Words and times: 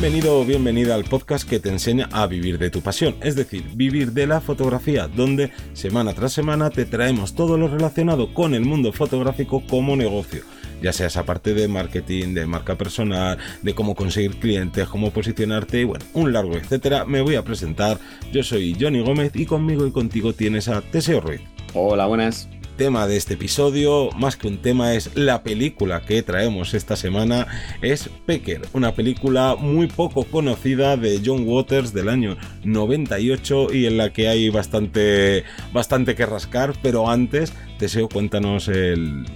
Bienvenido 0.00 0.38
o 0.38 0.44
bienvenida 0.44 0.94
al 0.94 1.02
podcast 1.02 1.48
que 1.48 1.58
te 1.58 1.70
enseña 1.70 2.08
a 2.12 2.28
vivir 2.28 2.56
de 2.60 2.70
tu 2.70 2.82
pasión, 2.82 3.16
es 3.20 3.34
decir, 3.34 3.64
vivir 3.74 4.12
de 4.12 4.28
la 4.28 4.40
fotografía, 4.40 5.08
donde 5.08 5.50
semana 5.72 6.14
tras 6.14 6.32
semana 6.32 6.70
te 6.70 6.84
traemos 6.84 7.34
todo 7.34 7.58
lo 7.58 7.66
relacionado 7.66 8.32
con 8.32 8.54
el 8.54 8.64
mundo 8.64 8.92
fotográfico 8.92 9.60
como 9.66 9.96
negocio 9.96 10.42
ya 10.80 10.92
sea 10.92 11.08
esa 11.08 11.24
parte 11.24 11.52
de 11.52 11.66
marketing, 11.66 12.34
de 12.34 12.46
marca 12.46 12.78
personal, 12.78 13.38
de 13.62 13.74
cómo 13.74 13.96
conseguir 13.96 14.36
clientes, 14.36 14.86
cómo 14.86 15.10
posicionarte, 15.10 15.80
y 15.80 15.84
bueno, 15.84 16.04
un 16.14 16.32
largo 16.32 16.54
etcétera. 16.54 17.04
Me 17.04 17.20
voy 17.20 17.34
a 17.34 17.42
presentar. 17.42 17.98
Yo 18.32 18.44
soy 18.44 18.76
Johnny 18.80 19.00
Gómez 19.00 19.32
y 19.34 19.46
conmigo 19.46 19.84
y 19.84 19.90
contigo 19.90 20.32
tienes 20.32 20.68
a 20.68 20.80
Teseo 20.80 21.20
Ruiz. 21.20 21.40
Hola, 21.74 22.06
buenas 22.06 22.48
tema 22.78 23.08
de 23.08 23.16
este 23.16 23.34
episodio, 23.34 24.08
más 24.12 24.36
que 24.36 24.46
un 24.46 24.58
tema, 24.58 24.94
es 24.94 25.10
la 25.16 25.42
película 25.42 26.00
que 26.02 26.22
traemos 26.22 26.74
esta 26.74 26.94
semana. 26.94 27.48
Es 27.82 28.08
Pecker, 28.24 28.62
una 28.72 28.94
película 28.94 29.56
muy 29.58 29.88
poco 29.88 30.24
conocida 30.24 30.96
de 30.96 31.20
John 31.22 31.42
Waters 31.46 31.92
del 31.92 32.08
año 32.08 32.38
98 32.64 33.74
y 33.74 33.86
en 33.86 33.98
la 33.98 34.12
que 34.12 34.28
hay 34.28 34.48
bastante, 34.48 35.42
bastante 35.72 36.14
que 36.14 36.24
rascar, 36.24 36.72
pero 36.80 37.10
antes, 37.10 37.52
Deseo, 37.80 38.08
cuéntanos 38.08 38.68
el, 38.68 39.26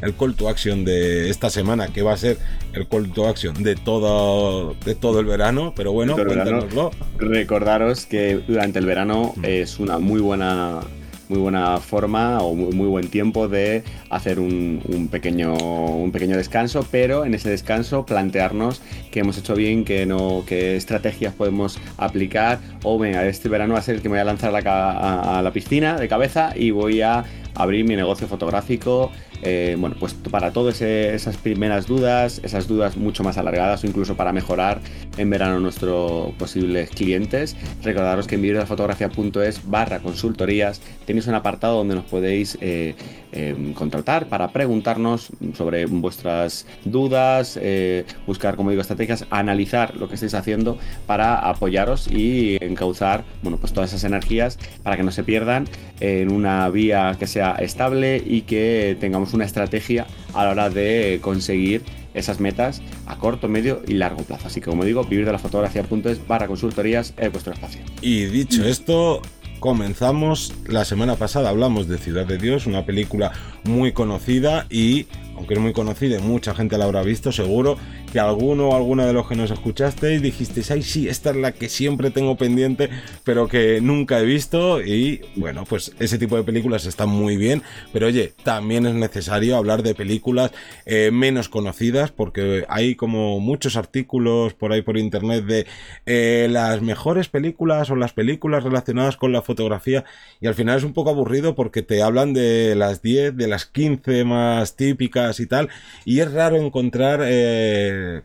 el, 0.00 0.14
call 0.14 0.36
to 0.36 0.48
action 0.48 0.84
de 0.84 1.30
esta 1.30 1.50
semana, 1.50 1.88
que 1.88 2.02
va 2.02 2.12
a 2.12 2.16
ser 2.16 2.38
el 2.72 2.86
call 2.86 3.10
to 3.10 3.26
action 3.26 3.64
de 3.64 3.74
todo, 3.74 4.74
de 4.84 4.94
todo 4.94 5.18
el 5.18 5.26
verano, 5.26 5.72
pero 5.74 5.92
bueno, 5.92 6.14
cuéntanoslo. 6.14 6.92
Recordaros 7.18 8.06
que 8.06 8.40
durante 8.46 8.78
el 8.78 8.86
verano 8.86 9.34
mm. 9.36 9.44
es 9.44 9.80
una 9.80 9.98
muy 9.98 10.20
buena 10.20 10.82
muy 11.28 11.38
buena 11.38 11.78
forma 11.78 12.40
o 12.40 12.54
muy, 12.54 12.86
buen 12.88 13.08
tiempo 13.08 13.48
de 13.48 13.82
hacer 14.10 14.38
un, 14.38 15.08
pequeño, 15.10 15.54
un 15.54 16.12
pequeño 16.12 16.36
descanso, 16.36 16.86
pero 16.90 17.24
en 17.24 17.34
ese 17.34 17.50
descanso 17.50 18.04
plantearnos 18.06 18.82
qué 19.10 19.20
hemos 19.20 19.38
hecho 19.38 19.54
bien, 19.54 19.84
qué, 19.84 20.06
no, 20.06 20.44
qué 20.46 20.76
estrategias 20.76 21.34
podemos 21.34 21.78
aplicar. 21.96 22.58
O 22.82 23.02
este 23.04 23.48
verano 23.48 23.74
va 23.74 23.80
a 23.80 23.82
ser 23.82 23.96
el 23.96 24.02
que 24.02 24.08
me 24.08 24.14
voy 24.14 24.20
a 24.20 24.24
lanzar 24.24 24.54
a 24.54 25.42
la 25.42 25.50
piscina 25.52 25.96
de 25.96 26.08
cabeza 26.08 26.52
y 26.56 26.70
voy 26.70 27.00
a 27.02 27.24
abrir 27.54 27.84
mi 27.84 27.96
negocio 27.96 28.26
fotográfico, 28.26 29.10
eh, 29.42 29.76
bueno, 29.78 29.96
pues 29.98 30.14
para 30.14 30.52
todas 30.52 30.80
esas 30.80 31.36
primeras 31.36 31.86
dudas, 31.86 32.40
esas 32.42 32.66
dudas 32.66 32.96
mucho 32.96 33.22
más 33.22 33.36
alargadas 33.36 33.84
o 33.84 33.86
incluso 33.86 34.16
para 34.16 34.32
mejorar 34.32 34.80
en 35.18 35.30
verano 35.30 35.60
nuestros 35.60 36.32
posibles 36.32 36.90
clientes, 36.90 37.56
recordaros 37.82 38.26
que 38.26 38.36
en 38.36 38.42
videofotografía.es 38.42 39.68
barra 39.68 40.00
consultorías 40.00 40.80
tenéis 41.04 41.26
un 41.26 41.34
apartado 41.34 41.76
donde 41.78 41.94
nos 41.94 42.04
podéis 42.04 42.56
eh, 42.60 42.94
em, 43.32 43.74
contratar 43.74 44.28
para 44.28 44.48
preguntarnos 44.48 45.30
sobre 45.54 45.86
vuestras 45.86 46.66
dudas, 46.84 47.58
eh, 47.60 48.04
buscar, 48.26 48.56
como 48.56 48.70
digo, 48.70 48.82
estrategias, 48.82 49.26
analizar 49.30 49.94
lo 49.96 50.08
que 50.08 50.14
estáis 50.14 50.34
haciendo 50.34 50.78
para 51.06 51.38
apoyaros 51.38 52.08
y 52.10 52.56
encauzar, 52.60 53.24
bueno, 53.42 53.58
pues 53.58 53.72
todas 53.72 53.90
esas 53.90 54.04
energías 54.04 54.58
para 54.82 54.96
que 54.96 55.02
no 55.02 55.10
se 55.10 55.22
pierdan 55.22 55.66
en 56.00 56.32
una 56.32 56.68
vía 56.70 57.16
que 57.18 57.26
sea 57.26 57.43
estable 57.52 58.22
y 58.24 58.42
que 58.42 58.96
tengamos 59.00 59.34
una 59.34 59.44
estrategia 59.44 60.06
a 60.32 60.44
la 60.44 60.50
hora 60.50 60.70
de 60.70 61.18
conseguir 61.22 61.82
esas 62.14 62.40
metas 62.40 62.80
a 63.06 63.18
corto, 63.18 63.48
medio 63.48 63.82
y 63.86 63.94
largo 63.94 64.22
plazo. 64.22 64.46
Así 64.46 64.60
que 64.60 64.70
como 64.70 64.84
digo, 64.84 65.04
vivir 65.04 65.26
de 65.26 65.32
la 65.32 65.38
fotografía.es 65.38 66.26
barra 66.26 66.46
consultorías 66.46 67.12
es 67.16 67.32
vuestro 67.32 67.52
espacio. 67.52 67.80
Y 68.00 68.26
dicho 68.26 68.64
esto, 68.64 69.20
comenzamos. 69.60 70.52
La 70.66 70.84
semana 70.84 71.16
pasada 71.16 71.48
hablamos 71.48 71.88
de 71.88 71.98
Ciudad 71.98 72.26
de 72.26 72.38
Dios, 72.38 72.66
una 72.66 72.84
película 72.84 73.32
muy 73.64 73.92
conocida 73.92 74.66
y, 74.70 75.06
aunque 75.36 75.54
es 75.54 75.60
muy 75.60 75.72
conocida 75.72 76.18
y 76.18 76.22
mucha 76.22 76.54
gente 76.54 76.78
la 76.78 76.84
habrá 76.84 77.02
visto, 77.02 77.32
seguro 77.32 77.76
que 78.12 78.20
alguno 78.20 78.68
o 78.68 78.76
alguna 78.76 79.06
de 79.06 79.12
los 79.12 79.26
que 79.28 79.34
nos 79.34 79.50
escuchasteis 79.50 80.22
dijisteis, 80.22 80.70
ay 80.70 80.82
sí, 80.82 81.08
esta 81.08 81.30
es 81.30 81.36
la 81.36 81.52
que 81.52 81.68
siempre 81.68 82.10
tengo 82.10 82.36
pendiente, 82.36 82.88
pero 83.24 83.48
que 83.48 83.80
nunca 83.80 84.20
he 84.20 84.24
visto. 84.24 84.80
Y 84.80 85.22
bueno, 85.34 85.64
pues 85.64 85.92
ese 85.98 86.18
tipo 86.18 86.36
de 86.36 86.44
películas 86.44 86.86
están 86.86 87.08
muy 87.08 87.36
bien, 87.36 87.62
pero 87.92 88.06
oye, 88.06 88.32
también 88.42 88.86
es 88.86 88.94
necesario 88.94 89.56
hablar 89.56 89.82
de 89.82 89.94
películas 89.94 90.52
eh, 90.86 91.10
menos 91.12 91.48
conocidas, 91.48 92.12
porque 92.12 92.64
hay 92.68 92.94
como 92.94 93.40
muchos 93.40 93.76
artículos 93.76 94.54
por 94.54 94.72
ahí 94.72 94.82
por 94.82 94.96
internet 94.96 95.44
de 95.44 95.66
eh, 96.06 96.46
las 96.50 96.82
mejores 96.82 97.28
películas 97.28 97.90
o 97.90 97.96
las 97.96 98.12
películas 98.12 98.62
relacionadas 98.62 99.16
con 99.16 99.32
la 99.32 99.42
fotografía, 99.42 100.04
y 100.40 100.46
al 100.46 100.54
final 100.54 100.78
es 100.78 100.84
un 100.84 100.92
poco 100.92 101.10
aburrido 101.10 101.54
porque 101.54 101.82
te 101.82 102.02
hablan 102.02 102.32
de 102.32 102.74
las 102.76 103.02
10, 103.02 103.36
de 103.36 103.48
las 103.48 103.66
15 103.66 104.24
más 104.24 104.76
típicas 104.76 105.23
y 105.40 105.46
tal, 105.46 105.68
y 106.04 106.20
es 106.20 106.32
raro 106.32 106.56
encontrar... 106.56 107.20
Eh, 107.24 108.22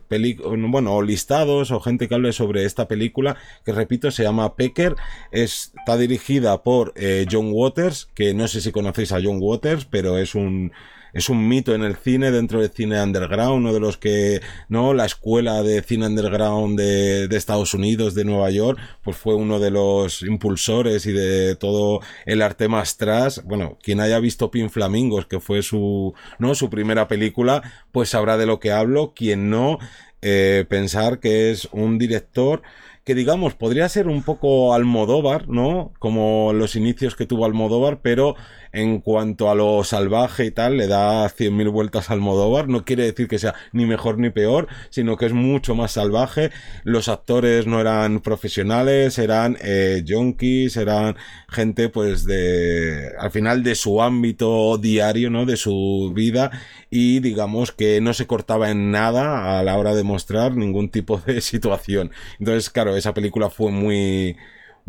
bueno, 0.48 1.02
listados 1.02 1.70
o 1.70 1.80
gente 1.80 2.08
que 2.08 2.14
hable 2.14 2.32
sobre 2.32 2.64
esta 2.64 2.88
película, 2.88 3.36
que 3.64 3.72
repito, 3.72 4.10
se 4.10 4.22
llama 4.22 4.56
Pecker, 4.56 4.94
está 5.32 5.96
dirigida 5.96 6.62
por 6.62 6.92
eh, 6.96 7.26
John 7.30 7.50
Waters, 7.52 8.08
que 8.14 8.34
no 8.34 8.48
sé 8.48 8.60
si 8.60 8.72
conocéis 8.72 9.12
a 9.12 9.20
John 9.22 9.38
Waters, 9.40 9.84
pero 9.84 10.18
es 10.18 10.34
un 10.34 10.72
es 11.12 11.28
un 11.28 11.48
mito 11.48 11.74
en 11.74 11.82
el 11.82 11.96
cine, 11.96 12.30
dentro 12.30 12.60
del 12.60 12.70
cine 12.70 13.02
underground, 13.02 13.58
uno 13.58 13.72
de 13.72 13.80
los 13.80 13.96
que, 13.96 14.40
¿no? 14.68 14.94
La 14.94 15.06
escuela 15.06 15.62
de 15.62 15.82
cine 15.82 16.06
underground 16.06 16.78
de, 16.78 17.28
de, 17.28 17.36
Estados 17.36 17.74
Unidos, 17.74 18.14
de 18.14 18.24
Nueva 18.24 18.50
York, 18.50 18.78
pues 19.02 19.16
fue 19.16 19.34
uno 19.34 19.58
de 19.58 19.70
los 19.70 20.22
impulsores 20.22 21.06
y 21.06 21.12
de 21.12 21.56
todo 21.56 22.00
el 22.26 22.42
arte 22.42 22.68
más 22.68 22.96
tras. 22.96 23.44
Bueno, 23.44 23.78
quien 23.82 24.00
haya 24.00 24.18
visto 24.20 24.50
Pin 24.50 24.70
Flamingos, 24.70 25.26
que 25.26 25.40
fue 25.40 25.62
su, 25.62 26.14
¿no? 26.38 26.54
Su 26.54 26.70
primera 26.70 27.08
película, 27.08 27.62
pues 27.92 28.10
sabrá 28.10 28.36
de 28.36 28.46
lo 28.46 28.60
que 28.60 28.72
hablo. 28.72 29.12
Quien 29.14 29.50
no, 29.50 29.78
eh, 30.22 30.64
pensar 30.68 31.18
que 31.18 31.50
es 31.50 31.68
un 31.72 31.98
director 31.98 32.62
que 33.04 33.14
digamos 33.14 33.54
podría 33.54 33.88
ser 33.88 34.08
un 34.08 34.22
poco 34.22 34.74
Almodóvar, 34.74 35.48
¿no? 35.48 35.92
Como 35.98 36.52
los 36.52 36.76
inicios 36.76 37.16
que 37.16 37.26
tuvo 37.26 37.46
Almodóvar, 37.46 38.00
pero 38.02 38.36
en 38.72 39.00
cuanto 39.00 39.50
a 39.50 39.54
lo 39.54 39.82
salvaje 39.84 40.46
y 40.46 40.50
tal, 40.50 40.76
le 40.76 40.86
da 40.86 41.28
cien 41.28 41.56
mil 41.56 41.68
vueltas 41.68 42.10
al 42.10 42.20
Modóvar. 42.20 42.68
No 42.68 42.84
quiere 42.84 43.04
decir 43.04 43.28
que 43.28 43.38
sea 43.38 43.54
ni 43.72 43.86
mejor 43.86 44.18
ni 44.18 44.30
peor, 44.30 44.68
sino 44.90 45.16
que 45.16 45.26
es 45.26 45.32
mucho 45.32 45.74
más 45.74 45.92
salvaje. 45.92 46.50
Los 46.84 47.08
actores 47.08 47.66
no 47.66 47.80
eran 47.80 48.20
profesionales, 48.20 49.18
eran 49.18 49.56
eh, 49.62 50.04
junkies, 50.06 50.76
eran 50.76 51.16
gente 51.48 51.88
pues 51.88 52.24
de, 52.24 53.10
al 53.18 53.30
final 53.30 53.62
de 53.62 53.74
su 53.74 54.02
ámbito 54.02 54.78
diario, 54.78 55.30
¿no? 55.30 55.46
De 55.46 55.56
su 55.56 56.12
vida 56.14 56.50
y 56.90 57.20
digamos 57.20 57.72
que 57.72 58.00
no 58.00 58.14
se 58.14 58.26
cortaba 58.26 58.70
en 58.70 58.90
nada 58.90 59.58
a 59.58 59.62
la 59.62 59.78
hora 59.78 59.94
de 59.94 60.02
mostrar 60.02 60.56
ningún 60.56 60.90
tipo 60.90 61.18
de 61.18 61.40
situación. 61.40 62.10
Entonces, 62.38 62.70
claro, 62.70 62.96
esa 62.96 63.14
película 63.14 63.50
fue 63.50 63.70
muy 63.70 64.36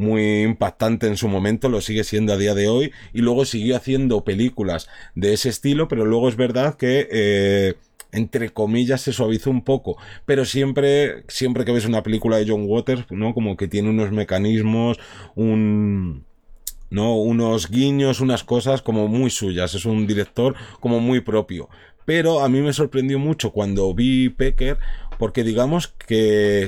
muy 0.01 0.41
impactante 0.41 1.07
en 1.07 1.16
su 1.16 1.28
momento, 1.28 1.69
lo 1.69 1.79
sigue 1.79 2.03
siendo 2.03 2.34
a 2.34 2.38
día 2.38 2.53
de 2.53 2.67
hoy, 2.67 2.91
y 3.13 3.22
luego 3.22 3.45
siguió 3.45 3.78
haciendo 3.78 4.23
películas 4.23 4.89
de 5.16 5.34
ese 5.34 5.50
estilo, 5.50 5.88
pero 5.88 6.06
luego 6.06 6.28
es 6.28 6.35
verdad 6.35 6.75
que 6.75 7.07
eh, 7.12 7.75
entre 8.11 8.50
comillas 8.50 9.01
se 9.01 9.13
suavizó 9.13 9.50
un 9.50 9.63
poco, 9.63 9.97
pero 10.25 10.44
siempre, 10.44 11.23
siempre 11.28 11.63
que 11.63 11.72
ves 11.72 11.85
una 11.85 12.03
película 12.03 12.38
de 12.38 12.50
John 12.50 12.66
Waters, 12.66 13.06
¿no? 13.11 13.34
Como 13.34 13.56
que 13.56 13.67
tiene 13.67 13.90
unos 13.90 14.11
mecanismos, 14.11 15.00
un 15.35 16.25
¿no? 16.91 17.16
Unos 17.16 17.69
guiños, 17.69 18.19
unas 18.19 18.44
cosas 18.44 18.81
como 18.81 19.07
muy 19.07 19.29
suyas. 19.29 19.73
Es 19.73 19.85
un 19.85 20.06
director 20.06 20.56
como 20.79 21.00
muy 21.00 21.22
propio. 21.22 21.69
Pero 22.06 22.41
a 22.41 22.50
mí 22.50 22.61
me 22.61 22.73
sorprendió 22.73 23.17
mucho 23.17 23.51
cuando 23.51 23.94
vi 23.94 24.29
Pecker, 24.29 24.78
porque 25.17 25.44
digamos 25.44 25.88
que 25.88 26.67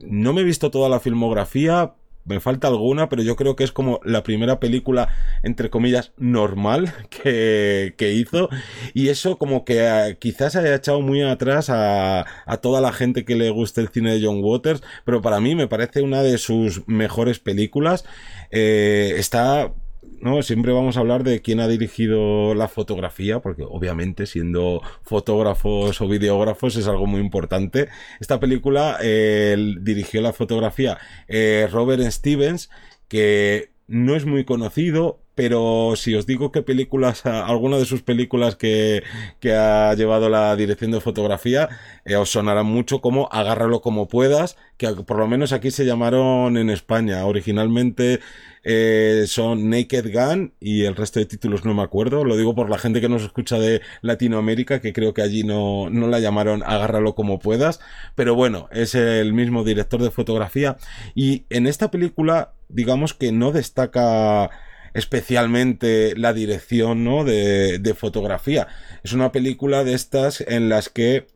no 0.00 0.32
me 0.32 0.42
he 0.42 0.44
visto 0.44 0.70
toda 0.70 0.88
la 0.88 1.00
filmografía, 1.00 1.94
me 2.28 2.40
falta 2.40 2.68
alguna, 2.68 3.08
pero 3.08 3.22
yo 3.22 3.36
creo 3.36 3.56
que 3.56 3.64
es 3.64 3.72
como 3.72 4.00
la 4.04 4.22
primera 4.22 4.60
película, 4.60 5.08
entre 5.42 5.70
comillas, 5.70 6.12
normal 6.16 6.92
que, 7.10 7.94
que 7.96 8.12
hizo. 8.12 8.48
Y 8.94 9.08
eso 9.08 9.38
como 9.38 9.64
que 9.64 9.78
eh, 9.80 10.16
quizás 10.18 10.56
haya 10.56 10.74
echado 10.74 11.00
muy 11.00 11.22
atrás 11.22 11.68
a, 11.70 12.26
toda 12.62 12.80
la 12.80 12.92
gente 12.92 13.24
que 13.24 13.36
le 13.36 13.50
guste 13.50 13.80
el 13.80 13.88
cine 13.88 14.14
de 14.14 14.26
John 14.26 14.40
Waters, 14.42 14.82
pero 15.04 15.22
para 15.22 15.40
mí 15.40 15.54
me 15.54 15.68
parece 15.68 16.02
una 16.02 16.22
de 16.22 16.38
sus 16.38 16.86
mejores 16.88 17.38
películas. 17.38 18.04
Eh, 18.50 19.14
está 19.16 19.72
¿no? 20.20 20.42
Siempre 20.42 20.72
vamos 20.72 20.96
a 20.96 21.00
hablar 21.00 21.24
de 21.24 21.40
quién 21.40 21.60
ha 21.60 21.68
dirigido 21.68 22.54
la 22.54 22.68
fotografía, 22.68 23.40
porque 23.40 23.62
obviamente 23.62 24.26
siendo 24.26 24.82
fotógrafos 25.02 26.00
o 26.00 26.08
videógrafos 26.08 26.76
es 26.76 26.88
algo 26.88 27.06
muy 27.06 27.20
importante. 27.20 27.88
Esta 28.20 28.40
película 28.40 28.98
dirigió 29.00 30.20
la 30.20 30.32
fotografía 30.32 30.98
eh, 31.28 31.68
Robert 31.70 32.02
Stevens, 32.10 32.70
que 33.08 33.70
no 33.86 34.16
es 34.16 34.26
muy 34.26 34.44
conocido, 34.44 35.20
pero 35.38 35.92
si 35.94 36.16
os 36.16 36.26
digo 36.26 36.50
qué 36.50 36.62
películas, 36.62 37.24
alguna 37.24 37.78
de 37.78 37.84
sus 37.84 38.02
películas 38.02 38.56
que, 38.56 39.04
que 39.38 39.54
ha 39.54 39.94
llevado 39.94 40.28
la 40.28 40.56
dirección 40.56 40.90
de 40.90 41.00
fotografía, 41.00 41.68
eh, 42.04 42.16
os 42.16 42.32
sonará 42.32 42.64
mucho 42.64 43.00
como 43.00 43.28
Agárralo 43.30 43.80
como 43.80 44.08
puedas, 44.08 44.56
que 44.78 44.88
por 44.88 45.16
lo 45.16 45.28
menos 45.28 45.52
aquí 45.52 45.70
se 45.70 45.86
llamaron 45.86 46.56
en 46.56 46.70
España. 46.70 47.24
Originalmente 47.24 48.18
eh, 48.64 49.26
son 49.28 49.70
Naked 49.70 50.12
Gun 50.12 50.54
y 50.58 50.86
el 50.86 50.96
resto 50.96 51.20
de 51.20 51.26
títulos 51.26 51.64
no 51.64 51.72
me 51.72 51.84
acuerdo. 51.84 52.24
Lo 52.24 52.36
digo 52.36 52.56
por 52.56 52.68
la 52.68 52.78
gente 52.78 53.00
que 53.00 53.08
nos 53.08 53.22
escucha 53.22 53.60
de 53.60 53.80
Latinoamérica, 54.02 54.80
que 54.80 54.92
creo 54.92 55.14
que 55.14 55.22
allí 55.22 55.44
no, 55.44 55.88
no 55.88 56.08
la 56.08 56.18
llamaron 56.18 56.64
Agárralo 56.66 57.14
como 57.14 57.38
puedas. 57.38 57.78
Pero 58.16 58.34
bueno, 58.34 58.68
es 58.72 58.96
el 58.96 59.32
mismo 59.32 59.62
director 59.62 60.02
de 60.02 60.10
fotografía. 60.10 60.78
Y 61.14 61.44
en 61.48 61.68
esta 61.68 61.92
película, 61.92 62.54
digamos 62.68 63.14
que 63.14 63.30
no 63.30 63.52
destaca 63.52 64.50
especialmente 64.94 66.14
la 66.16 66.32
dirección 66.32 67.04
¿no? 67.04 67.24
de, 67.24 67.78
de 67.78 67.94
fotografía. 67.94 68.68
Es 69.02 69.12
una 69.12 69.32
película 69.32 69.84
de 69.84 69.94
estas 69.94 70.40
en 70.40 70.68
las 70.68 70.88
que 70.88 71.26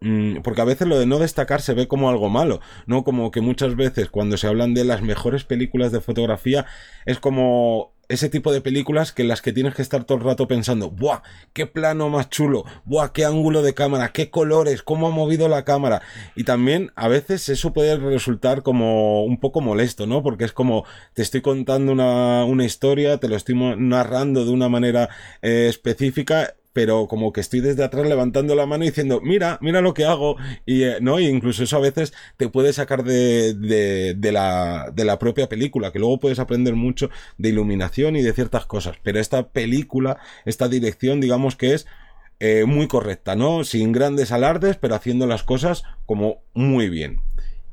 Mm, 0.00 0.40
porque 0.42 0.62
a 0.62 0.64
veces 0.64 0.88
lo 0.88 0.98
de 0.98 1.04
no 1.06 1.18
destacar 1.18 1.60
se 1.60 1.74
ve 1.74 1.86
como 1.86 2.08
algo 2.08 2.30
malo, 2.30 2.60
¿no? 2.86 3.04
Como 3.04 3.30
que 3.30 3.42
muchas 3.42 3.76
veces 3.76 4.08
cuando 4.08 4.36
se 4.38 4.46
hablan 4.46 4.72
de 4.72 4.84
las 4.84 5.02
mejores 5.02 5.44
películas 5.44 5.92
de 5.92 6.00
fotografía 6.00 6.64
es 7.04 7.18
como 7.18 7.92
ese 8.10 8.28
tipo 8.28 8.52
de 8.52 8.60
películas 8.60 9.12
que 9.12 9.22
en 9.22 9.28
las 9.28 9.40
que 9.40 9.52
tienes 9.52 9.74
que 9.74 9.82
estar 9.82 10.04
todo 10.04 10.18
el 10.18 10.24
rato 10.24 10.48
pensando, 10.48 10.90
¡buah! 10.90 11.22
¡Qué 11.52 11.66
plano 11.66 12.08
más 12.08 12.28
chulo! 12.28 12.64
¡buah! 12.84 13.12
¡Qué 13.12 13.24
ángulo 13.24 13.62
de 13.62 13.72
cámara! 13.72 14.12
¡Qué 14.12 14.30
colores! 14.30 14.82
¿Cómo 14.82 15.06
ha 15.06 15.10
movido 15.10 15.48
la 15.48 15.64
cámara? 15.64 16.02
Y 16.34 16.42
también 16.42 16.90
a 16.96 17.06
veces 17.06 17.48
eso 17.48 17.72
puede 17.72 17.96
resultar 17.96 18.62
como 18.62 19.24
un 19.24 19.38
poco 19.38 19.60
molesto, 19.60 20.06
¿no? 20.06 20.24
Porque 20.24 20.44
es 20.44 20.52
como 20.52 20.84
te 21.14 21.22
estoy 21.22 21.40
contando 21.40 21.92
una, 21.92 22.44
una 22.44 22.64
historia, 22.64 23.18
te 23.18 23.28
lo 23.28 23.36
estoy 23.36 23.54
narrando 23.78 24.44
de 24.44 24.50
una 24.50 24.68
manera 24.68 25.08
eh, 25.40 25.66
específica 25.68 26.54
pero 26.72 27.06
como 27.06 27.32
que 27.32 27.40
estoy 27.40 27.60
desde 27.60 27.84
atrás 27.84 28.06
levantando 28.06 28.54
la 28.54 28.66
mano 28.66 28.84
y 28.84 28.88
diciendo, 28.88 29.20
mira, 29.22 29.58
mira 29.60 29.80
lo 29.80 29.94
que 29.94 30.04
hago, 30.04 30.36
y 30.66 30.84
eh, 30.84 30.98
no, 31.00 31.18
y 31.18 31.26
incluso 31.26 31.62
eso 31.64 31.76
a 31.76 31.80
veces 31.80 32.12
te 32.36 32.48
puede 32.48 32.72
sacar 32.72 33.04
de, 33.04 33.54
de, 33.54 34.14
de, 34.14 34.32
la, 34.32 34.90
de 34.94 35.04
la 35.04 35.18
propia 35.18 35.48
película, 35.48 35.92
que 35.92 35.98
luego 35.98 36.20
puedes 36.20 36.38
aprender 36.38 36.74
mucho 36.74 37.10
de 37.38 37.48
iluminación 37.48 38.16
y 38.16 38.22
de 38.22 38.32
ciertas 38.32 38.66
cosas, 38.66 38.96
pero 39.02 39.18
esta 39.18 39.48
película, 39.48 40.18
esta 40.44 40.68
dirección, 40.68 41.20
digamos 41.20 41.56
que 41.56 41.74
es 41.74 41.86
eh, 42.42 42.64
muy 42.64 42.88
correcta, 42.88 43.36
¿no? 43.36 43.64
Sin 43.64 43.92
grandes 43.92 44.32
alardes, 44.32 44.76
pero 44.76 44.94
haciendo 44.94 45.26
las 45.26 45.42
cosas 45.42 45.82
como 46.06 46.42
muy 46.54 46.88
bien. 46.88 47.20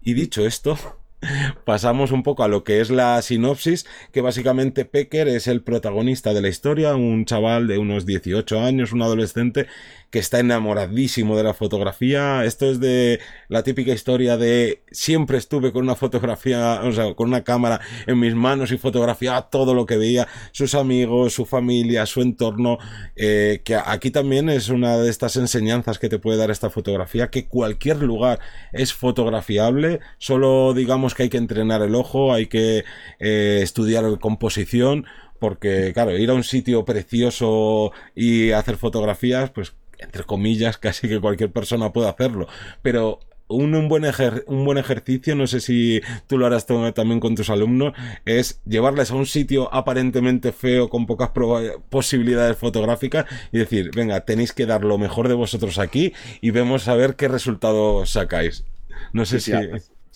Y 0.02 0.14
dicho 0.14 0.46
esto, 0.46 0.78
pasamos 1.66 2.12
un 2.12 2.24
poco 2.24 2.44
a 2.44 2.48
lo 2.48 2.64
que 2.64 2.82
es 2.82 2.90
la 2.90 3.22
sinopsis, 3.22 3.86
que 4.12 4.22
básicamente 4.22 4.86
Pecker 4.86 5.28
es 5.28 5.48
el 5.48 5.62
protagonista 5.62 6.34
de 6.34 6.42
la 6.42 6.48
historia, 6.48 6.96
un 6.96 7.26
chaval 7.26 7.68
de 7.68 7.78
unos 7.78 8.06
18 8.06 8.60
años, 8.62 8.92
un 8.92 9.02
adolescente 9.02 9.68
que 10.10 10.20
está 10.20 10.40
enamoradísimo 10.40 11.36
de 11.36 11.44
la 11.44 11.54
fotografía. 11.54 12.46
Esto 12.46 12.70
es 12.70 12.80
de 12.80 13.20
la 13.50 13.64
típica 13.64 13.92
historia 13.92 14.38
de 14.38 14.84
siempre 14.92 15.38
estuve 15.38 15.74
con 15.74 15.84
una 15.84 15.96
fotografía, 15.96 16.82
o 16.84 16.92
sea, 16.94 17.14
con 17.14 17.28
una 17.28 17.44
cámara 17.44 17.82
en 18.06 18.20
mis 18.20 18.34
manos 18.34 18.72
y 18.72 18.78
fotografiaba 18.78 19.50
todo 19.50 19.74
lo 19.74 19.86
que 19.86 19.98
veía, 19.98 20.28
sus 20.52 20.76
amigos, 20.76 21.34
su 21.34 21.46
familia, 21.46 22.06
su 22.06 22.22
entorno, 22.22 22.78
eh, 23.16 23.62
que 23.66 23.76
aquí 23.76 24.12
también 24.12 24.50
es 24.50 24.70
una 24.70 24.98
de 24.98 25.10
estas 25.10 25.36
enseñanzas 25.36 26.00
que 26.00 26.10
te 26.10 26.20
puede 26.20 26.38
dar 26.38 26.52
esta 26.52 26.70
fotografía, 26.70 27.30
que 27.30 27.48
cualquier 27.48 28.02
lugar 28.02 28.40
es 28.72 28.94
fotografiable, 28.94 30.00
solo 30.18 30.74
digamos 30.74 31.07
que 31.16 31.24
hay 31.24 31.30
que 31.30 31.38
entrenar 31.38 31.82
el 31.82 31.96
ojo, 31.96 32.34
hay 32.34 32.48
que 32.48 32.86
eh, 33.20 33.60
estudiar 33.62 34.04
la 34.04 34.18
composición, 34.18 35.06
porque 35.40 35.92
claro, 35.94 36.18
ir 36.18 36.30
a 36.30 36.34
un 36.34 36.44
sitio 36.44 36.86
precioso 36.86 37.92
y 38.16 38.52
hacer 38.52 38.78
fotografías, 38.78 39.52
pues 39.52 39.74
entre 40.00 40.24
comillas, 40.24 40.78
casi 40.80 41.08
que 41.08 41.20
cualquier 41.20 41.52
persona 41.52 41.92
puede 41.92 42.10
hacerlo. 42.10 42.48
Pero 42.82 43.20
un, 43.48 43.88
buen 43.88 44.04
un 44.48 44.66
buen 44.66 44.78
ejercicio, 44.78 45.36
no 45.36 45.48
sé 45.48 45.60
si 45.60 46.02
tú 46.28 46.38
lo 46.38 46.46
harás 46.46 46.66
también 46.66 47.20
con 47.20 47.36
tus 47.36 47.50
alumnos, 47.50 47.94
es 48.26 48.62
llevarles 48.66 49.12
a 49.12 49.16
un 49.16 49.26
sitio 49.26 49.74
aparentemente 49.74 50.52
feo, 50.52 50.90
con 50.90 51.06
pocas 51.06 51.32
posibilidades 51.90 52.58
fotográficas, 52.58 53.26
y 53.52 53.60
decir, 53.60 53.92
venga, 53.96 54.22
tenéis 54.22 54.54
que 54.54 54.66
dar 54.66 54.84
lo 54.84 54.98
mejor 54.98 55.28
de 55.28 55.34
vosotros 55.34 55.80
aquí 55.80 56.14
y 56.42 56.52
vemos 56.52 56.88
a 56.88 56.96
ver 56.96 57.16
qué 57.16 57.28
resultado 57.28 58.06
sacáis. 58.06 58.66
No 59.14 59.26
sé 59.26 59.40
si... 59.40 59.52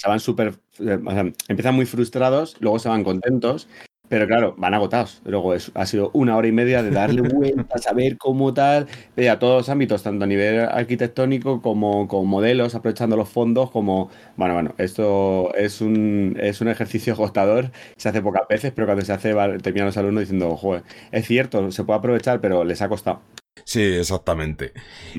Se 0.01 0.09
van 0.09 0.19
súper... 0.19 0.55
Eh, 0.79 0.99
empiezan 1.47 1.75
muy 1.75 1.85
frustrados, 1.85 2.55
luego 2.59 2.79
se 2.79 2.89
van 2.89 3.03
contentos 3.03 3.67
pero 4.11 4.27
claro, 4.27 4.55
van 4.57 4.73
agotados. 4.73 5.21
Luego 5.23 5.53
es, 5.53 5.71
ha 5.73 5.85
sido 5.85 6.11
una 6.13 6.35
hora 6.35 6.45
y 6.45 6.51
media 6.51 6.83
de 6.83 6.91
darle 6.91 7.21
vueltas, 7.21 7.87
a 7.87 7.93
ver 7.93 8.17
cómo 8.17 8.53
tal, 8.53 8.87
eh, 9.15 9.29
a 9.29 9.39
todos 9.39 9.59
los 9.59 9.69
ámbitos, 9.69 10.03
tanto 10.03 10.25
a 10.25 10.27
nivel 10.27 10.67
arquitectónico 10.67 11.61
como 11.61 12.09
con 12.09 12.27
modelos, 12.27 12.75
aprovechando 12.75 13.15
los 13.15 13.29
fondos, 13.29 13.71
como, 13.71 14.09
bueno, 14.35 14.53
bueno, 14.55 14.75
esto 14.79 15.55
es 15.55 15.79
un, 15.79 16.35
es 16.41 16.59
un 16.59 16.67
ejercicio 16.67 17.13
agotador, 17.13 17.71
se 17.95 18.09
hace 18.09 18.21
pocas 18.21 18.45
veces, 18.49 18.73
pero 18.75 18.85
cuando 18.85 19.05
se 19.05 19.13
hace 19.13 19.33
terminan 19.61 19.85
los 19.85 19.95
alumnos 19.95 20.23
diciendo, 20.23 20.57
joder, 20.57 20.83
es 21.13 21.25
cierto, 21.25 21.71
se 21.71 21.85
puede 21.85 21.99
aprovechar, 21.99 22.41
pero 22.41 22.65
les 22.65 22.81
ha 22.81 22.89
costado. 22.89 23.21
Sí, 23.63 23.81
exactamente. 23.81 24.73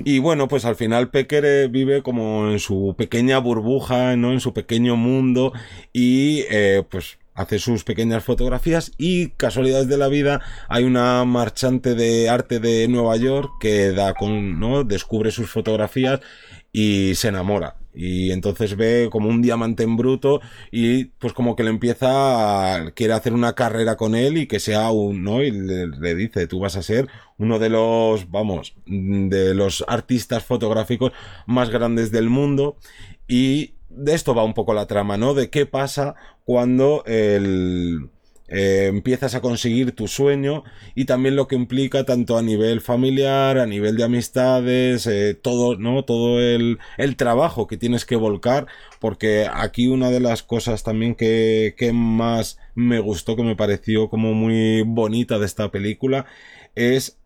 Y 0.04 0.18
bueno, 0.18 0.48
pues 0.48 0.64
al 0.64 0.76
final 0.76 1.10
Pecker 1.10 1.68
vive 1.68 2.02
como 2.02 2.50
en 2.50 2.58
su 2.58 2.94
pequeña 2.96 3.38
burbuja, 3.38 4.16
¿no? 4.16 4.32
En 4.32 4.40
su 4.40 4.52
pequeño 4.52 4.96
mundo 4.96 5.52
y 5.92 6.44
eh, 6.50 6.84
pues 6.88 7.18
hace 7.34 7.58
sus 7.58 7.84
pequeñas 7.84 8.24
fotografías 8.24 8.92
y 8.98 9.30
casualidades 9.30 9.88
de 9.88 9.96
la 9.96 10.08
vida 10.08 10.40
hay 10.68 10.84
una 10.84 11.24
marchante 11.24 11.94
de 11.94 12.28
arte 12.28 12.60
de 12.60 12.88
Nueva 12.88 13.16
York 13.16 13.52
que 13.60 13.92
da 13.92 14.14
con 14.14 14.58
no 14.60 14.84
descubre 14.84 15.30
sus 15.30 15.50
fotografías 15.50 16.20
y 16.72 17.14
se 17.14 17.28
enamora. 17.28 17.76
Y 17.94 18.32
entonces 18.32 18.76
ve 18.76 19.08
como 19.12 19.28
un 19.28 19.42
diamante 19.42 19.82
en 19.82 19.98
bruto 19.98 20.40
y 20.70 21.04
pues 21.04 21.34
como 21.34 21.54
que 21.54 21.62
le 21.62 21.68
empieza 21.68 22.76
a, 22.86 22.90
quiere 22.92 23.12
hacer 23.12 23.34
una 23.34 23.54
carrera 23.54 23.96
con 23.96 24.14
él 24.14 24.38
y 24.38 24.46
que 24.46 24.60
sea 24.60 24.90
un 24.90 25.22
no 25.22 25.42
y 25.42 25.50
le, 25.50 25.88
le 25.88 26.14
dice 26.14 26.46
tú 26.46 26.60
vas 26.60 26.76
a 26.76 26.82
ser 26.82 27.08
uno 27.36 27.58
de 27.58 27.68
los 27.68 28.30
vamos 28.30 28.74
de 28.86 29.54
los 29.54 29.84
artistas 29.88 30.42
fotográficos 30.42 31.12
más 31.46 31.68
grandes 31.68 32.10
del 32.12 32.30
mundo 32.30 32.78
y 33.28 33.74
de 33.96 34.14
esto 34.14 34.34
va 34.34 34.44
un 34.44 34.54
poco 34.54 34.74
la 34.74 34.86
trama, 34.86 35.16
¿no? 35.16 35.34
De 35.34 35.50
qué 35.50 35.66
pasa 35.66 36.14
cuando 36.44 37.02
el, 37.06 38.10
eh, 38.54 38.88
empiezas 38.88 39.34
a 39.34 39.40
conseguir 39.40 39.92
tu 39.92 40.08
sueño 40.08 40.62
y 40.94 41.06
también 41.06 41.36
lo 41.36 41.48
que 41.48 41.56
implica 41.56 42.04
tanto 42.04 42.36
a 42.36 42.42
nivel 42.42 42.82
familiar, 42.82 43.56
a 43.56 43.64
nivel 43.64 43.96
de 43.96 44.04
amistades, 44.04 45.06
eh, 45.06 45.32
todo, 45.34 45.76
¿no? 45.76 46.04
Todo 46.04 46.38
el, 46.38 46.78
el, 46.98 47.16
trabajo 47.16 47.66
que 47.66 47.78
tienes 47.78 48.04
que 48.04 48.16
volcar, 48.16 48.66
porque 49.00 49.46
aquí 49.50 49.86
una 49.86 50.10
de 50.10 50.20
las 50.20 50.42
cosas 50.42 50.82
también 50.82 51.14
que, 51.14 51.74
que 51.78 51.94
más 51.94 52.58
me 52.74 53.00
gustó, 53.00 53.36
que 53.36 53.42
me 53.42 53.56
pareció 53.56 54.10
como 54.10 54.34
muy 54.34 54.82
bonita 54.82 55.38
de 55.38 55.46
esta 55.46 55.70
película, 55.70 56.26
es 56.74 57.21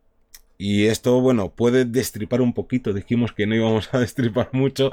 y 0.59 0.87
esto, 0.87 1.21
bueno, 1.21 1.51
puede 1.51 1.85
destripar 1.85 2.41
un 2.41 2.53
poquito. 2.53 2.93
Dijimos 2.93 3.33
que 3.33 3.47
no 3.47 3.55
íbamos 3.55 3.93
a 3.93 3.99
destripar 4.01 4.51
mucho, 4.53 4.91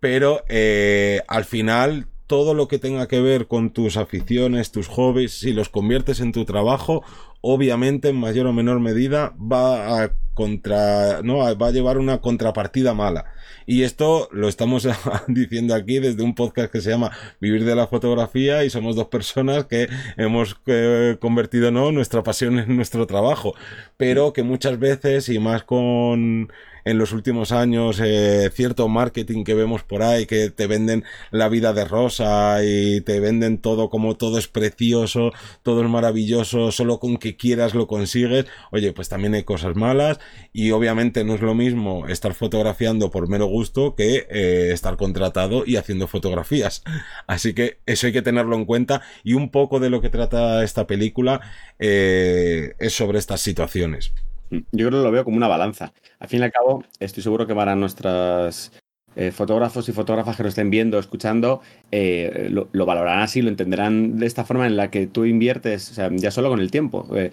pero 0.00 0.42
eh, 0.48 1.22
al 1.28 1.44
final 1.44 2.06
todo 2.26 2.52
lo 2.52 2.68
que 2.68 2.78
tenga 2.78 3.08
que 3.08 3.20
ver 3.20 3.48
con 3.48 3.70
tus 3.70 3.96
aficiones, 3.96 4.70
tus 4.70 4.86
hobbies, 4.86 5.32
si 5.32 5.52
los 5.52 5.70
conviertes 5.70 6.20
en 6.20 6.32
tu 6.32 6.44
trabajo, 6.44 7.02
obviamente 7.40 8.10
en 8.10 8.16
mayor 8.16 8.46
o 8.46 8.52
menor 8.52 8.80
medida 8.80 9.34
va 9.40 10.04
a 10.04 10.12
contra, 10.38 11.20
no, 11.24 11.38
va 11.58 11.66
a 11.66 11.72
llevar 11.72 11.98
una 11.98 12.20
contrapartida 12.20 12.94
mala. 12.94 13.24
Y 13.66 13.82
esto 13.82 14.28
lo 14.30 14.48
estamos 14.48 14.86
diciendo 15.26 15.74
aquí 15.74 15.98
desde 15.98 16.22
un 16.22 16.36
podcast 16.36 16.70
que 16.70 16.80
se 16.80 16.90
llama 16.90 17.10
Vivir 17.40 17.64
de 17.64 17.74
la 17.74 17.88
fotografía 17.88 18.62
y 18.62 18.70
somos 18.70 18.94
dos 18.94 19.08
personas 19.08 19.64
que 19.64 19.88
hemos 20.16 20.56
eh, 20.66 21.16
convertido 21.20 21.72
no 21.72 21.90
nuestra 21.90 22.22
pasión 22.22 22.56
en 22.60 22.76
nuestro 22.76 23.08
trabajo, 23.08 23.54
pero 23.96 24.32
que 24.32 24.44
muchas 24.44 24.78
veces 24.78 25.28
y 25.28 25.40
más 25.40 25.64
con 25.64 26.52
en 26.88 26.96
los 26.96 27.12
últimos 27.12 27.52
años 27.52 28.00
eh, 28.02 28.50
cierto 28.54 28.88
marketing 28.88 29.44
que 29.44 29.52
vemos 29.52 29.82
por 29.82 30.02
ahí 30.02 30.24
que 30.24 30.48
te 30.48 30.66
venden 30.66 31.04
la 31.30 31.50
vida 31.50 31.74
de 31.74 31.84
rosa 31.84 32.64
y 32.64 33.02
te 33.02 33.20
venden 33.20 33.58
todo 33.58 33.90
como 33.90 34.16
todo 34.16 34.38
es 34.38 34.48
precioso, 34.48 35.32
todo 35.62 35.82
es 35.82 35.90
maravilloso, 35.90 36.72
solo 36.72 36.98
con 36.98 37.18
que 37.18 37.36
quieras 37.36 37.74
lo 37.74 37.86
consigues. 37.86 38.46
Oye, 38.70 38.92
pues 38.92 39.10
también 39.10 39.34
hay 39.34 39.44
cosas 39.44 39.76
malas 39.76 40.18
y 40.52 40.70
obviamente 40.70 41.24
no 41.24 41.34
es 41.34 41.40
lo 41.40 41.54
mismo 41.54 42.06
estar 42.08 42.34
fotografiando 42.34 43.10
por 43.10 43.28
mero 43.28 43.46
gusto 43.46 43.94
que 43.94 44.26
eh, 44.30 44.70
estar 44.72 44.96
contratado 44.96 45.64
y 45.66 45.76
haciendo 45.76 46.06
fotografías. 46.08 46.82
Así 47.26 47.54
que 47.54 47.78
eso 47.86 48.06
hay 48.06 48.12
que 48.12 48.22
tenerlo 48.22 48.56
en 48.56 48.64
cuenta 48.64 49.02
y 49.24 49.34
un 49.34 49.50
poco 49.50 49.80
de 49.80 49.90
lo 49.90 50.00
que 50.00 50.10
trata 50.10 50.64
esta 50.64 50.86
película 50.86 51.40
eh, 51.78 52.74
es 52.78 52.94
sobre 52.94 53.18
estas 53.18 53.40
situaciones. 53.40 54.12
Yo 54.50 54.88
creo 54.88 54.90
que 54.90 55.04
lo 55.04 55.10
veo 55.10 55.24
como 55.24 55.36
una 55.36 55.48
balanza. 55.48 55.92
Al 56.18 56.28
fin 56.28 56.40
y 56.40 56.44
al 56.44 56.52
cabo, 56.52 56.84
estoy 57.00 57.22
seguro 57.22 57.46
que 57.46 57.54
para 57.54 57.74
nuestras 57.74 58.72
eh, 59.20 59.32
fotógrafos 59.32 59.88
y 59.88 59.92
fotógrafas 59.92 60.36
que 60.36 60.44
nos 60.44 60.50
estén 60.50 60.70
viendo, 60.70 60.96
escuchando, 60.96 61.60
eh, 61.90 62.50
lo, 62.52 62.86
valorarán 62.86 63.18
así, 63.18 63.42
lo 63.42 63.48
entenderán 63.48 64.16
de 64.16 64.26
esta 64.26 64.44
forma 64.44 64.64
en 64.64 64.76
la 64.76 64.92
que 64.92 65.08
tú 65.08 65.24
inviertes, 65.24 65.90
o 65.90 65.94
sea, 65.94 66.08
ya 66.12 66.30
solo 66.30 66.50
con 66.50 66.60
el 66.60 66.70
tiempo. 66.70 67.04
Eh, 67.16 67.32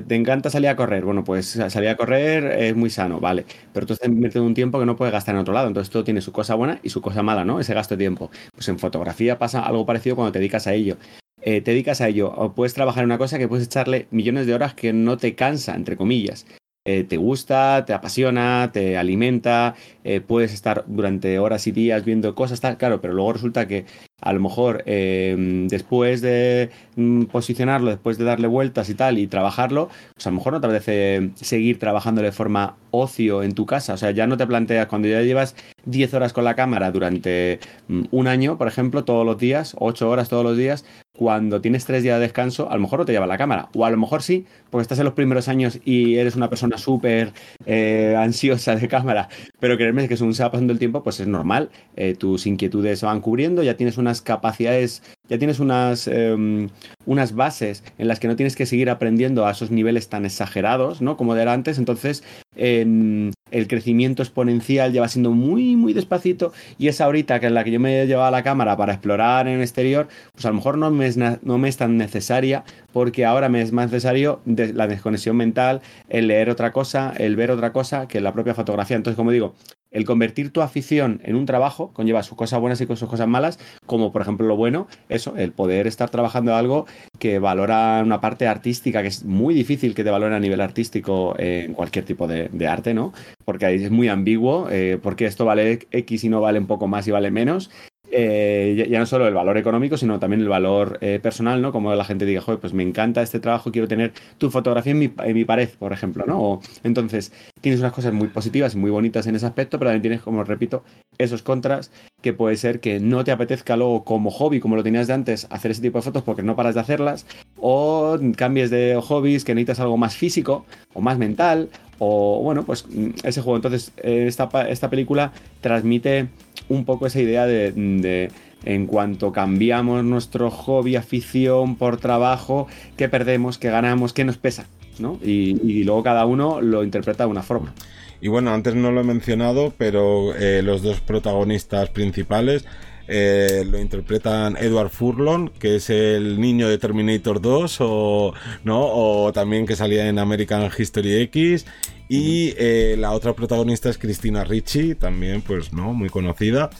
¿Te 0.00 0.14
encanta 0.14 0.48
salir 0.48 0.70
a 0.70 0.76
correr? 0.76 1.04
Bueno, 1.04 1.24
pues 1.24 1.48
salir 1.68 1.90
a 1.90 1.96
correr 1.98 2.62
es 2.62 2.74
muy 2.74 2.88
sano, 2.88 3.20
vale, 3.20 3.44
pero 3.74 3.84
tú 3.84 3.92
estás 3.92 4.08
invirtiendo 4.08 4.46
un 4.46 4.54
tiempo 4.54 4.80
que 4.80 4.86
no 4.86 4.96
puedes 4.96 5.12
gastar 5.12 5.34
en 5.34 5.42
otro 5.42 5.52
lado, 5.52 5.68
entonces 5.68 5.90
todo 5.90 6.04
tiene 6.04 6.22
su 6.22 6.32
cosa 6.32 6.54
buena 6.54 6.80
y 6.82 6.88
su 6.88 7.02
cosa 7.02 7.22
mala, 7.22 7.44
¿no? 7.44 7.60
Ese 7.60 7.74
gasto 7.74 7.96
de 7.96 7.98
tiempo. 7.98 8.30
Pues 8.54 8.66
en 8.68 8.78
fotografía 8.78 9.38
pasa 9.38 9.60
algo 9.60 9.84
parecido 9.84 10.16
cuando 10.16 10.32
te 10.32 10.38
dedicas 10.38 10.66
a 10.66 10.72
ello. 10.72 10.96
te 11.44 11.60
dedicas 11.60 12.00
a 12.00 12.08
ello, 12.08 12.32
o 12.34 12.54
puedes 12.54 12.72
trabajar 12.72 13.02
en 13.02 13.10
una 13.10 13.18
cosa 13.18 13.38
que 13.38 13.46
puedes 13.46 13.66
echarle 13.66 14.06
millones 14.10 14.46
de 14.46 14.54
horas 14.54 14.72
que 14.72 14.94
no 14.94 15.18
te 15.18 15.34
cansa, 15.34 15.74
entre 15.74 15.98
comillas. 15.98 16.46
Eh, 16.88 17.02
te 17.02 17.16
gusta, 17.16 17.84
te 17.84 17.92
apasiona, 17.92 18.70
te 18.72 18.96
alimenta, 18.96 19.74
eh, 20.04 20.20
puedes 20.20 20.54
estar 20.54 20.84
durante 20.86 21.40
horas 21.40 21.66
y 21.66 21.72
días 21.72 22.04
viendo 22.04 22.36
cosas, 22.36 22.60
claro, 22.78 23.00
pero 23.00 23.12
luego 23.12 23.32
resulta 23.32 23.66
que 23.66 23.86
a 24.20 24.32
lo 24.32 24.40
mejor 24.40 24.82
em, 24.86 25.68
después 25.68 26.20
de 26.22 26.70
mm, 26.96 27.24
posicionarlo, 27.24 27.90
después 27.90 28.16
de 28.18 28.24
darle 28.24 28.46
vueltas 28.46 28.88
y 28.88 28.94
tal 28.94 29.18
y 29.18 29.26
trabajarlo, 29.26 29.88
pues 30.14 30.26
a 30.26 30.30
lo 30.30 30.36
mejor 30.36 30.54
no 30.54 30.60
te 30.60 30.66
apetece 30.66 31.30
seguir 31.34 31.78
trabajando 31.78 32.22
de 32.22 32.32
forma 32.32 32.76
ocio 32.90 33.42
en 33.42 33.52
tu 33.54 33.66
casa. 33.66 33.94
O 33.94 33.96
sea, 33.96 34.10
ya 34.12 34.26
no 34.26 34.36
te 34.36 34.46
planteas 34.46 34.86
cuando 34.86 35.08
ya 35.08 35.20
llevas 35.22 35.54
10 35.84 36.14
horas 36.14 36.32
con 36.32 36.44
la 36.44 36.54
cámara 36.54 36.90
durante 36.90 37.60
mm, 37.88 38.04
un 38.10 38.26
año, 38.26 38.58
por 38.58 38.68
ejemplo, 38.68 39.04
todos 39.04 39.26
los 39.26 39.38
días, 39.38 39.74
8 39.78 40.08
horas 40.08 40.28
todos 40.28 40.44
los 40.44 40.56
días, 40.56 40.84
cuando 41.12 41.60
tienes 41.60 41.84
3 41.84 42.02
días 42.02 42.16
de 42.16 42.22
descanso, 42.22 42.70
a 42.70 42.74
lo 42.74 42.80
mejor 42.80 43.00
no 43.00 43.04
te 43.04 43.12
lleva 43.12 43.26
la 43.26 43.38
cámara. 43.38 43.68
O 43.74 43.84
a 43.84 43.90
lo 43.90 43.96
mejor 43.96 44.22
sí, 44.22 44.46
porque 44.70 44.82
estás 44.82 44.98
en 44.98 45.04
los 45.04 45.14
primeros 45.14 45.48
años 45.48 45.78
y 45.84 46.16
eres 46.16 46.36
una 46.36 46.48
persona 46.48 46.78
súper 46.78 47.32
eh, 47.64 48.14
ansiosa 48.18 48.76
de 48.76 48.88
cámara, 48.88 49.28
pero 49.60 49.76
créeme 49.76 50.08
que 50.08 50.16
según 50.16 50.34
se 50.34 50.42
va 50.42 50.50
pasando 50.50 50.72
el 50.72 50.78
tiempo, 50.78 51.02
pues 51.02 51.20
es 51.20 51.26
normal. 51.26 51.70
Eh, 51.96 52.14
tus 52.14 52.46
inquietudes 52.46 52.98
se 52.98 53.06
van 53.06 53.20
cubriendo, 53.20 53.62
ya 53.62 53.76
tienes 53.76 53.98
unas 54.06 54.22
capacidades, 54.22 55.02
ya 55.28 55.38
tienes 55.38 55.58
unas, 55.60 56.06
em, 56.08 56.68
unas 57.04 57.34
bases 57.34 57.82
en 57.98 58.08
las 58.08 58.20
que 58.20 58.28
no 58.28 58.36
tienes 58.36 58.56
que 58.56 58.66
seguir 58.66 58.88
aprendiendo 58.88 59.46
a 59.46 59.50
esos 59.50 59.70
niveles 59.70 60.08
tan 60.08 60.24
exagerados, 60.24 61.02
¿no? 61.02 61.16
Como 61.16 61.34
era 61.36 61.52
antes, 61.52 61.78
entonces 61.78 62.22
el 62.56 63.68
crecimiento 63.68 64.22
exponencial 64.22 64.92
ya 64.92 65.02
va 65.02 65.08
siendo 65.08 65.30
muy, 65.30 65.76
muy 65.76 65.92
despacito 65.92 66.52
y 66.78 66.88
es 66.88 67.00
ahorita 67.00 67.38
que 67.38 67.46
en 67.46 67.54
la 67.54 67.64
que 67.64 67.70
yo 67.70 67.80
me 67.80 68.06
llevaba 68.06 68.30
la 68.30 68.42
cámara 68.42 68.76
para 68.76 68.94
explorar 68.94 69.46
en 69.46 69.56
el 69.56 69.60
exterior, 69.60 70.08
pues 70.32 70.44
a 70.46 70.48
lo 70.48 70.54
mejor 70.54 70.78
no 70.78 70.90
me 70.90 71.06
es, 71.06 71.16
no 71.16 71.58
me 71.58 71.68
es 71.68 71.76
tan 71.76 71.96
necesaria 71.96 72.64
porque 72.92 73.24
ahora 73.24 73.48
me 73.48 73.60
es 73.60 73.72
más 73.72 73.90
necesario 73.90 74.40
la 74.46 74.86
desconexión 74.86 75.36
mental, 75.36 75.82
el 76.08 76.28
leer 76.28 76.48
otra 76.50 76.72
cosa, 76.72 77.12
el 77.18 77.36
ver 77.36 77.50
otra 77.50 77.72
cosa 77.72 78.08
que 78.08 78.20
la 78.20 78.32
propia 78.32 78.54
fotografía. 78.54 78.96
Entonces, 78.96 79.16
como 79.16 79.30
digo, 79.30 79.54
el 79.90 80.04
convertir 80.04 80.52
tu 80.52 80.60
afición 80.60 81.20
en 81.24 81.36
un 81.36 81.46
trabajo 81.46 81.92
conlleva 81.92 82.22
sus 82.22 82.36
cosas 82.36 82.60
buenas 82.60 82.80
y 82.80 82.86
sus 82.86 83.08
cosas 83.08 83.28
malas, 83.28 83.58
como 83.86 84.12
por 84.12 84.22
ejemplo 84.22 84.46
lo 84.46 84.56
bueno, 84.56 84.86
eso, 85.08 85.34
el 85.36 85.52
poder 85.52 85.86
estar 85.86 86.10
trabajando 86.10 86.54
algo 86.54 86.86
que 87.18 87.38
valora 87.38 88.02
una 88.04 88.20
parte 88.20 88.46
artística, 88.46 89.02
que 89.02 89.08
es 89.08 89.24
muy 89.24 89.54
difícil 89.54 89.94
que 89.94 90.04
te 90.04 90.10
valore 90.10 90.34
a 90.34 90.40
nivel 90.40 90.60
artístico 90.60 91.34
en 91.38 91.74
cualquier 91.74 92.04
tipo 92.04 92.26
de, 92.26 92.66
arte, 92.66 92.94
¿no? 92.94 93.12
Porque 93.44 93.66
ahí 93.66 93.82
es 93.82 93.90
muy 93.90 94.08
ambiguo, 94.08 94.68
eh, 94.70 94.98
porque 95.00 95.26
esto 95.26 95.44
vale 95.44 95.86
X 95.90 96.24
y 96.24 96.28
no 96.28 96.40
vale 96.40 96.58
un 96.58 96.66
poco 96.66 96.88
más 96.88 97.06
y 97.06 97.12
vale 97.12 97.30
menos. 97.30 97.70
Eh, 98.18 98.86
ya, 98.88 98.98
no 98.98 99.04
solo 99.04 99.28
el 99.28 99.34
valor 99.34 99.58
económico, 99.58 99.98
sino 99.98 100.18
también 100.18 100.40
el 100.40 100.48
valor 100.48 100.96
eh, 101.02 101.20
personal, 101.22 101.60
¿no? 101.60 101.70
Como 101.70 101.94
la 101.94 102.02
gente 102.02 102.24
diga, 102.24 102.40
joder, 102.40 102.58
pues 102.58 102.72
me 102.72 102.82
encanta 102.82 103.20
este 103.20 103.40
trabajo, 103.40 103.70
quiero 103.70 103.88
tener 103.88 104.14
tu 104.38 104.50
fotografía 104.50 104.92
en 104.92 104.98
mi, 104.98 105.12
en 105.18 105.34
mi 105.34 105.44
pared, 105.44 105.68
por 105.78 105.92
ejemplo, 105.92 106.24
¿no? 106.26 106.60
entonces, 106.82 107.30
tienes 107.60 107.80
unas 107.80 107.92
cosas 107.92 108.14
muy 108.14 108.28
positivas 108.28 108.74
y 108.74 108.78
muy 108.78 108.90
bonitas 108.90 109.26
en 109.26 109.36
ese 109.36 109.44
aspecto, 109.44 109.78
pero 109.78 109.90
también 109.90 110.00
tienes, 110.00 110.22
como 110.22 110.44
repito, 110.44 110.82
esos 111.18 111.42
contras 111.42 111.90
que 112.22 112.32
puede 112.32 112.56
ser 112.56 112.80
que 112.80 113.00
no 113.00 113.22
te 113.22 113.32
apetezca 113.32 113.76
luego 113.76 114.02
como 114.02 114.30
hobby, 114.30 114.60
como 114.60 114.76
lo 114.76 114.82
tenías 114.82 115.08
de 115.08 115.12
antes, 115.12 115.46
hacer 115.50 115.72
ese 115.72 115.82
tipo 115.82 115.98
de 115.98 116.02
fotos 116.02 116.22
porque 116.22 116.42
no 116.42 116.56
paras 116.56 116.74
de 116.74 116.80
hacerlas, 116.80 117.26
o 117.58 118.18
cambies 118.34 118.70
de 118.70 118.98
hobbies 119.02 119.44
que 119.44 119.54
necesitas 119.54 119.80
algo 119.80 119.98
más 119.98 120.16
físico 120.16 120.64
o 120.94 121.02
más 121.02 121.18
mental, 121.18 121.68
o 121.98 122.40
bueno, 122.42 122.64
pues 122.64 122.86
ese 123.22 123.40
juego. 123.40 123.56
Entonces, 123.56 123.92
esta, 124.02 124.48
esta 124.68 124.90
película 124.90 125.32
transmite 125.60 126.28
un 126.68 126.84
poco 126.84 127.06
esa 127.06 127.20
idea 127.20 127.46
de, 127.46 128.30
en 128.64 128.86
cuanto 128.86 129.32
cambiamos 129.32 130.04
nuestro 130.04 130.50
hobby, 130.50 130.96
afición 130.96 131.76
por 131.76 131.98
trabajo, 131.98 132.66
qué 132.96 133.08
perdemos, 133.08 133.58
qué 133.58 133.70
ganamos, 133.70 134.12
qué 134.12 134.24
nos 134.24 134.38
pesa, 134.38 134.66
¿no? 134.98 135.18
Y, 135.22 135.84
luego 135.84 136.02
cada 136.02 136.26
uno 136.26 136.60
lo 136.60 136.82
interpreta 136.84 137.24
de 137.24 137.30
una 137.30 137.42
forma. 137.42 137.74
Y 138.20 138.28
bueno, 138.28 138.52
antes 138.52 138.74
no 138.74 138.92
lo 138.92 139.02
he 139.02 139.04
mencionado, 139.04 139.74
pero 139.76 140.34
eh, 140.34 140.62
los 140.62 140.82
dos 140.82 141.00
protagonistas 141.00 141.90
principales 141.90 142.64
eh, 143.08 143.64
lo 143.68 143.78
interpretan 143.78 144.56
Edward 144.56 144.90
Furlong, 144.90 145.50
que 145.50 145.76
es 145.76 145.90
el 145.90 146.40
niño 146.40 146.68
de 146.68 146.78
Terminator 146.78 147.40
2, 147.40 147.76
o, 147.80 148.34
¿no? 148.64 148.80
o 148.80 149.32
también 149.32 149.66
que 149.66 149.76
salía 149.76 150.08
en 150.08 150.18
American 150.18 150.70
History 150.76 151.20
X. 151.22 151.66
Y 152.08 152.54
eh, 152.56 152.96
la 152.98 153.12
otra 153.12 153.34
protagonista 153.34 153.88
es 153.88 153.98
Cristina 153.98 154.44
Ricci, 154.44 154.94
también, 154.94 155.42
pues, 155.42 155.72
¿no? 155.72 155.92
Muy 155.92 156.08
conocida. 156.08 156.70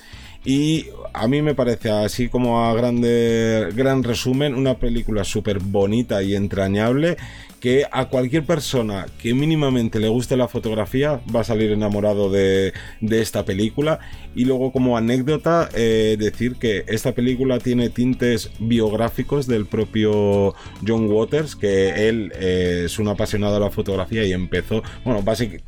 Y 0.47 0.87
a 1.13 1.27
mí 1.27 1.43
me 1.43 1.57
parece, 1.57 1.91
así 1.91 2.29
como 2.29 2.65
a 2.65 2.73
grande, 2.73 3.69
gran 3.75 4.05
resumen, 4.05 4.55
una 4.55 4.79
película 4.79 5.25
súper 5.25 5.59
bonita 5.59 6.23
y 6.23 6.37
entrañable 6.37 7.17
que 7.59 7.85
a 7.91 8.05
cualquier 8.05 8.45
persona 8.45 9.07
que 9.21 9.35
mínimamente 9.35 9.99
le 9.99 10.07
guste 10.07 10.37
la 10.37 10.47
fotografía 10.47 11.21
va 11.35 11.41
a 11.41 11.45
salir 11.45 11.73
enamorado 11.73 12.31
de, 12.31 12.73
esta 13.01 13.45
película. 13.45 13.99
Y 14.37 14.45
luego 14.45 14.71
como 14.71 14.97
anécdota, 14.97 15.69
eh, 15.75 16.17
decir 16.17 16.55
que 16.61 16.85
esta 16.87 17.13
película 17.13 17.59
tiene 17.59 17.91
tintes 17.91 18.53
biográficos 18.61 19.49
del 19.49 19.67
propio 19.67 20.55
John 20.87 21.11
Waters, 21.11 21.57
que 21.57 22.09
él 22.09 22.33
eh, 22.37 22.83
es 22.85 23.01
un 23.01 23.09
apasionado 23.09 23.55
de 23.55 23.61
la 23.61 23.71
fotografía 23.71 24.23
y 24.23 24.33
empezó, 24.33 24.85
bueno, 25.05 25.23
básicamente 25.23 25.65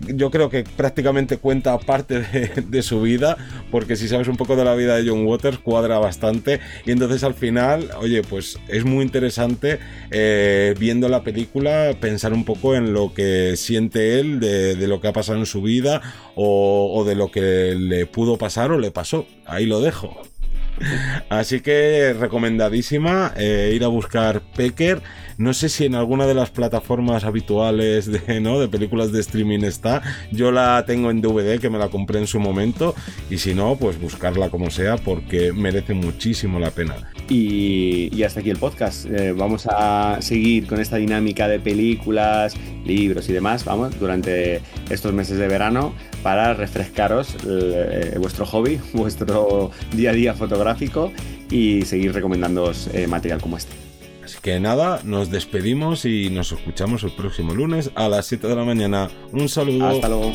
yo 0.00 0.30
creo 0.30 0.50
que 0.50 0.64
prácticamente 0.64 1.38
cuenta 1.38 1.78
parte 1.78 2.20
de, 2.20 2.82
su 2.82 3.02
vida, 3.02 3.36
porque 3.70 3.96
si 3.96 4.08
sabes 4.08 4.28
un 4.28 4.36
poco 4.36 4.56
de 4.56 4.64
la 4.64 4.74
vida 4.74 4.96
de 4.96 5.08
John 5.08 5.26
Waters, 5.26 5.58
cuadra 5.58 5.98
bastante. 5.98 6.60
Y 6.86 6.90
entonces 6.90 7.24
al 7.24 7.34
final, 7.34 7.90
oye, 7.98 8.22
pues 8.22 8.58
es 8.68 8.84
muy 8.84 9.04
interesante 9.04 9.78
eh, 10.10 10.74
viendo 10.78 11.08
la 11.08 11.22
película 11.22 11.96
pensar 12.00 12.32
un 12.32 12.44
poco 12.44 12.74
en 12.74 12.92
lo 12.92 13.14
que 13.14 13.56
siente 13.56 14.20
él, 14.20 14.40
de, 14.40 14.86
lo 14.86 15.00
que 15.00 15.08
ha 15.08 15.12
pasado 15.12 15.38
en 15.38 15.46
su 15.46 15.62
vida, 15.62 16.02
o 16.34 17.04
de 17.06 17.14
lo 17.14 17.30
que 17.30 17.74
le 17.78 18.06
pudo 18.06 18.36
pasar 18.38 18.72
o 18.72 18.78
le 18.78 18.90
pasó. 18.90 19.26
Ahí 19.46 19.66
lo 19.66 19.80
dejo. 19.80 20.20
Así 21.28 21.60
que 21.60 22.14
recomendadísima 22.18 23.32
eh, 23.36 23.72
ir 23.74 23.84
a 23.84 23.88
buscar 23.88 24.42
Pecker. 24.56 25.02
No 25.36 25.52
sé 25.52 25.68
si 25.68 25.84
en 25.84 25.96
alguna 25.96 26.26
de 26.26 26.34
las 26.34 26.50
plataformas 26.50 27.24
habituales 27.24 28.06
de, 28.06 28.18
de 28.18 28.68
películas 28.68 29.10
de 29.10 29.20
streaming 29.20 29.60
está. 29.60 30.02
Yo 30.30 30.52
la 30.52 30.84
tengo 30.86 31.10
en 31.10 31.20
DVD, 31.20 31.58
que 31.58 31.70
me 31.70 31.78
la 31.78 31.88
compré 31.88 32.20
en 32.20 32.26
su 32.26 32.38
momento. 32.38 32.94
Y 33.30 33.38
si 33.38 33.54
no, 33.54 33.76
pues 33.76 34.00
buscarla 34.00 34.48
como 34.50 34.70
sea, 34.70 34.96
porque 34.96 35.52
merece 35.52 35.94
muchísimo 35.94 36.60
la 36.60 36.70
pena. 36.70 36.94
Y, 37.28 38.22
hasta 38.22 38.40
aquí 38.40 38.50
el 38.50 38.58
podcast. 38.58 39.06
Eh, 39.06 39.32
vamos 39.32 39.66
a 39.68 40.18
seguir 40.20 40.66
con 40.66 40.80
esta 40.80 40.96
dinámica 40.96 41.48
de 41.48 41.58
películas, 41.58 42.54
libros 42.84 43.28
y 43.28 43.32
demás, 43.32 43.64
vamos, 43.64 43.98
durante 43.98 44.60
estos 44.90 45.12
meses 45.12 45.38
de 45.38 45.48
verano 45.48 45.94
para 46.22 46.54
refrescaros 46.54 47.36
eh, 47.46 48.16
vuestro 48.18 48.46
hobby, 48.46 48.80
vuestro 48.92 49.70
día 49.92 50.10
a 50.10 50.14
día 50.14 50.34
fotográfico 50.34 51.12
y 51.50 51.82
seguir 51.82 52.12
recomendándoos 52.12 52.88
eh, 52.92 53.06
material 53.06 53.40
como 53.40 53.56
este. 53.56 53.72
Así 54.24 54.38
que 54.40 54.58
nada, 54.58 55.00
nos 55.04 55.30
despedimos 55.30 56.06
y 56.06 56.30
nos 56.30 56.50
escuchamos 56.52 57.02
el 57.04 57.12
próximo 57.12 57.54
lunes 57.54 57.90
a 57.94 58.08
las 58.08 58.26
7 58.26 58.48
de 58.48 58.56
la 58.56 58.64
mañana. 58.64 59.10
Un 59.32 59.48
saludo. 59.50 59.86
Hasta 59.86 60.08
luego. 60.08 60.32